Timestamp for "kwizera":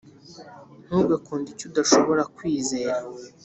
2.35-2.99